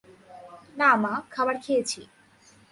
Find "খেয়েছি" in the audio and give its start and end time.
1.63-2.01